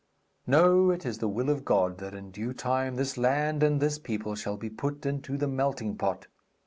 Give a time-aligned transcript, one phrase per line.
[0.47, 3.99] No, it is the will of God that in due time this land and this
[3.99, 6.25] people shall be put into the melting pot.